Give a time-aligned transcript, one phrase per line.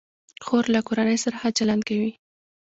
[0.45, 2.11] خور له کورنۍ سره ښه چلند کوي.